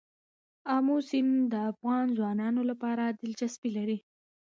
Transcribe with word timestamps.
آمو 0.75 0.97
سیند 1.09 1.33
د 1.51 1.55
افغان 1.71 2.05
ځوانانو 2.17 2.61
لپاره 2.71 3.03
دلچسپي 3.21 3.69
لري. 3.77 3.97